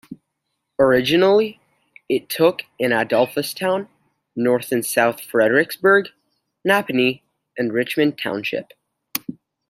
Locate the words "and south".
4.71-5.21